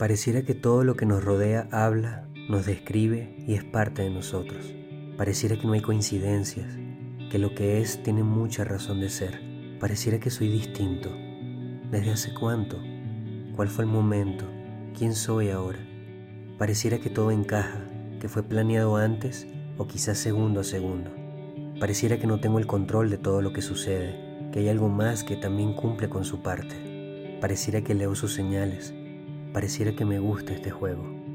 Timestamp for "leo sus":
27.94-28.32